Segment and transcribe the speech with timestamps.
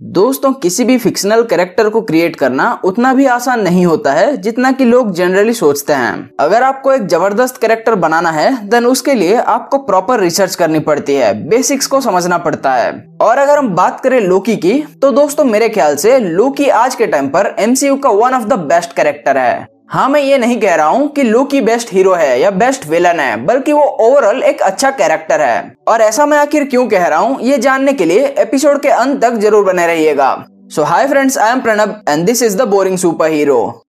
[0.00, 4.70] दोस्तों, किसी भी फिक्शनल कैरेक्टर को क्रिएट करना उतना भी आसान नहीं होता है जितना
[4.72, 9.36] कि लोग जनरली सोचते हैं। अगर आपको एक ज़बरदस्त कैरेक्टर बनाना है देन उसके लिए
[9.36, 14.00] आपको प्रॉपर रिसर्च करनी पड़ती है बेसिक्स को समझना पड़ता है। और अगर हम बात
[14.00, 18.10] करें लोकी की तो दोस्तों, मेरे ख्याल से लोकी आज के टाइम पर एमसीयू का
[18.10, 21.60] one of the best character है। हाँ मैं ये नहीं कह रहा हूँ कि लूकी
[21.60, 26.00] बेस्ट हीरो है या बेस्ट विलन है, बल्कि वो ओवरऑल एक अच्छा कैरेक्टर है। और
[26.00, 29.34] ऐसा मैं आखिर क्यों कह रहा हूँ, ये जानने के लिए एपिसोड के अंत तक
[29.40, 30.34] ज़रूर बने रहिएगा।
[30.74, 33.83] So hi friends I am Pranab and this is the boring super hero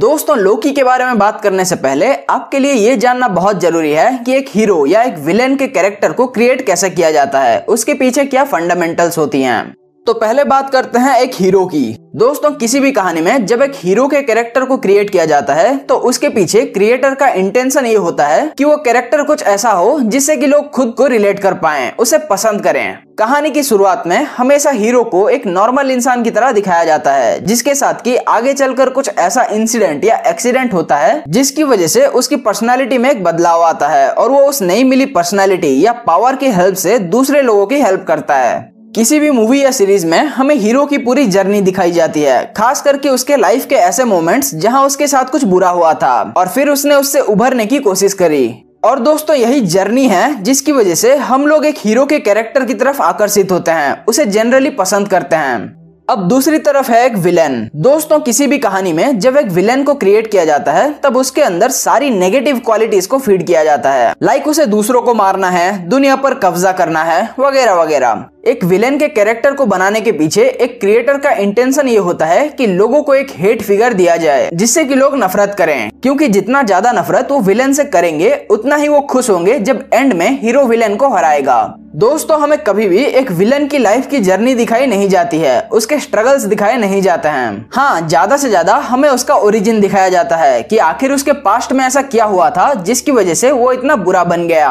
[0.00, 3.90] दोस्तों लोकी के बारे में बात करने से पहले आपके लिए ये जानना बहुत ज़रूरी
[3.92, 7.60] है कि एक हीरो या एक विलेन के कैरेक्टर को क्रिएट कैसे किया जाता है।
[7.68, 9.74] उसके पीछे क्या फंडामेंटल्स होती हैं?
[10.06, 13.72] तो पहले बात करते हैं एक हीरो की। दोस्तों, किसी भी कहानी में जब एक
[13.74, 17.94] हीरो के कैरेक्टर को क्रिएट किया जाता है तो उसके पीछे क्रिएटर का इंटेंशन ये
[17.96, 21.54] होता है कि वो कैरेक्टर कुछ ऐसा हो जिससे कि लोग खुद को रिलेट कर
[21.54, 26.30] पाए, उसे पसंद करें। कहानी की शुरुआत में हमेशा हीरो को एक नॉर्मल इंसान की
[26.30, 30.96] तरह दिखाया जाता है, जिसके साथ कि आगे चलकर कुछ ऐसा इंसिडेंट या एक्सीडेंट होता
[30.96, 34.84] है, जिसकी वजह से उसकी पर्सनालिटी में एक बदलाव आता है और वो उस नई
[34.84, 39.30] मिली पर्सनालिटी या पावर की हेल्प से दूसरे लोगों की हेल्प करता है। किसी भी
[39.30, 43.36] मूवी या सीरीज़ में हमें हीरो की पूरी जर्नी दिखाई जाती है, खास करके उसके
[43.36, 47.20] लाइफ के ऐसे मोमेंट्स जहाँ उसके साथ कुछ बुरा हुआ था और फिर उसने उससे
[47.20, 51.78] उभरने की कोशिश करी। और दोस्तों, यही जर्नी है जिसकी वजह से हम लोग एक
[51.78, 55.79] हीरो के कैरेक्टर की तरफ़ आकर्षित होते हैं, उसे जनरली पसंद करते हैं।
[56.10, 59.94] अब दूसरी तरफ़ है एक विलेन दोस्तों, किसी भी कहानी में जब एक विलेन को
[59.94, 64.12] क्रिएट किया जाता है, तब उसके अंदर सारी नेगेटिव क्वालिटीज को फ़ीड किया जाता है।
[64.22, 68.98] लाइक उसे दूसरों को मारना है, दुनिया पर कब्जा करना है, वगैरह वगैरह। एक विलेन
[68.98, 73.02] के कैरेक्टर को बनाने के पीछे एक क्रिएटर का इंटेंशन ये होता है कि लोगों
[73.02, 77.28] को एक हेट फिगर दिया जाए, जिससे कि लोग नफरत करें। क्योंकि जितना ज़्यादा नफरत
[77.30, 81.08] वो विलेन से करेंगे, उतना ही वो खुश होंगे जब एंड में हीरो विलेन को
[81.08, 85.60] हराएगा। दोस्तों, हमें कभी भी एक विलन की लाइफ की जर्नी दिखाई नहीं जाती है।
[85.68, 90.36] उसके स्ट्रगल्स दिखाए नहीं जाते हैं। हाँ ज़्यादा से ज़्यादा हमें उसका ओरिजिन दिखाया जाता
[90.36, 93.96] है कि आखिर उसके पास्ट में ऐसा क्या हुआ था, जिसकी वजह से वो इतना
[93.96, 94.70] बुरा बन गया।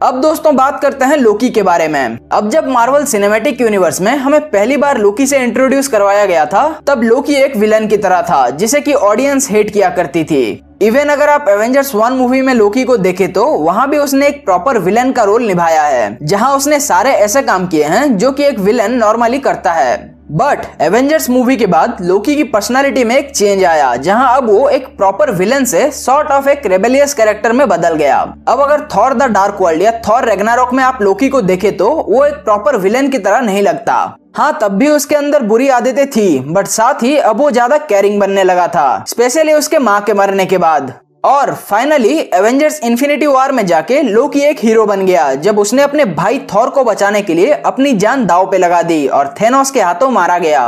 [0.00, 4.14] अब दोस्तों बात करते हैं लोकी के बारे में। अब जब मार्वल सिनेमेटिक यूनिवर्स में
[4.16, 8.22] हमें पहली बार लोकी से इंट्रोड्यूस करवाया गया था, तब लोकी एक विलन की तरह
[8.22, 12.52] था, जिसे कि ऑडियंस हेट किया करती थी। इवन अगर आप एवेंजर्स वन मूवी में
[12.54, 16.56] लोकी को देखे तो वहाँ भी उसने एक प्रॉपर विलन का रोल निभाया है, जहाँ
[16.56, 19.98] उसने सारे ऐसे काम किए हैं, जो कि एक विलन नॉर्मली करता है।
[20.32, 24.68] बट एवेंजर्स मूवी के बाद लोकी की पर्सनालिटी में एक चेंज आया, जहाँ अब वो
[24.68, 28.18] एक प्रॉपर विलन से सॉर्ट ऑफ़ एक रेबेलियस कैरेक्टर में बदल गया।
[28.48, 31.90] अब अगर थॉर द डार्क वर्ल्ड या थॉर रेगनारोक में आप लोकी को देखे तो
[32.08, 33.94] वो एक प्रॉपर विलन की तरह नहीं लगता।
[34.36, 38.20] हाँ तब भी उसके अंदर बुरी आदतें थी बट साथ ही अब वो ज़्यादा केयरिंग
[38.20, 40.92] बनने लगा था स्पेशली उसके माँ के मरने के बाद।
[41.24, 46.04] और फाइनली एवेंजर्स इन्फिनिटी वॉर में जाके लोकी एक हीरो बन गया, जब उसने अपने
[46.04, 49.80] भाई थॉर को बचाने के लिए अपनी जान दाव पे लगा दी और थेनोस के
[49.80, 50.62] हाथों मारा गया।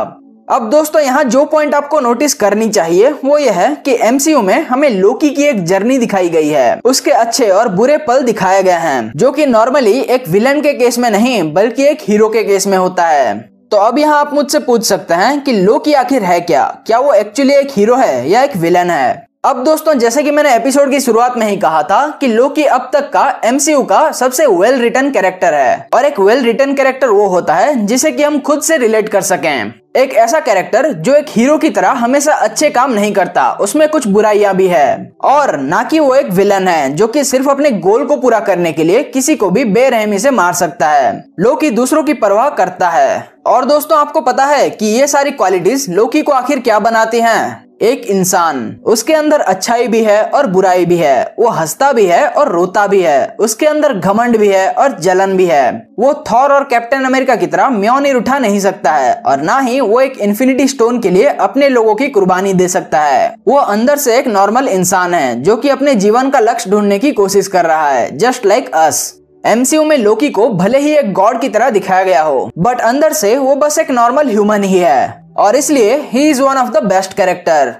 [0.51, 4.63] अब दोस्तों, यहाँ जो पॉइंट आपको नोटिस करनी चाहिए, वो ये है कि एमसीयू में
[4.63, 8.79] हमें लोकी की एक जर्नी दिखाई गई है। उसके अच्छे और बुरे पल दिखाए गए
[8.81, 12.67] हैं, जो कि नॉर्मली एक विलन के केस में नहीं, बल्कि एक हीरो के केस
[12.67, 13.35] में होता है।
[13.71, 16.65] तो अब यहाँ आप मुझसे पूछ सकते हैं कि लोकी आखिर है क्या?
[16.87, 19.27] क्या वो एक्चुअली एक हीरो है या एक विलन है?
[19.45, 22.91] अब दोस्तों, जैसे कि मैंने एपिसोड की शुरुआत में ही कहा था कि लोकी अब
[22.93, 27.29] तक का एमसीयू का सबसे वेल रिटर्न कैरेक्टर है। और एक वेल रिटर्न कैरेक्टर वो
[27.29, 31.27] होता है जिसे कि हम खुद से रिलेट कर सकें। एक ऐसा कैरेक्टर जो एक
[31.29, 35.83] हीरो की तरह हमेशा अच्छे काम नहीं करता, उसमें कुछ बुराइयाँ भी है। और ना
[35.83, 39.03] कि वो एक विलन है जो कि सिर्फ़ अपने गोल को पूरा करने के लिए
[39.03, 43.65] किसी को भी बेरहमी से मार सकता है। लोकी दूसरों की परवाह करता है। और
[43.65, 47.72] दोस्तों, आपको पता है कि ये सारी क्वालिटीज लोकी को आखिर क्या बनाती हैं?
[47.83, 52.27] एक इंसान, उसके अंदर अच्छाई भी है और बुराई भी है। वो हंसता भी है
[52.27, 56.53] और रोता भी है। उसके अंदर घमंड भी है और जलन भी है। वो थॉर
[56.53, 60.19] और कैप्टन अमेरिका की तरह म्योनिर उठा नहीं सकता है और ना ही वो एक
[60.19, 64.29] इन्फिनिटी स्टोन के लिए अपने लोगों की कुर्बानी दे सकता है। वो अंदर से एक
[64.29, 68.17] नॉर्मल इंसान है, जो कि अपने जीवन का लक्ष्य ढूँढने की कोशिश कर रहा है
[68.19, 72.23] जस्ट लाइक अस एमसीयू में लोकी को भले ही एक गॉड की तरह दिखाया गया
[72.23, 76.43] हो बट अंदर से वो बस एक नॉर्मल ह्यूमन ही है, और इसलिए he is
[76.43, 77.75] one of the best character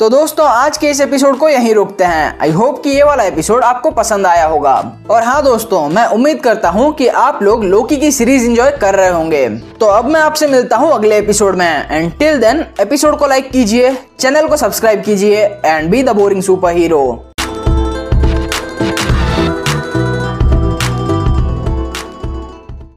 [0.00, 3.24] तो दोस्तों, आज के इस एपिसोड को यहीं रोकते हैं। आई होप कि ये वाला
[3.24, 4.74] एपिसोड आपको पसंद आया होगा।
[5.10, 8.94] और हाँ दोस्तों, मैं उम्मीद करता हूँ कि आप लोग लोकी की सीरीज़ एंजॉय कर
[8.94, 9.48] रहे होंगे।
[9.80, 13.50] तो अब मैं आपसे मिलता हूँ अगले एपिसोड में। एंड टिल देन एपिसोड को लाइक
[13.50, 17.04] कीजिए चैनल को सब्सक्राइब कीजिए and be the boring super hero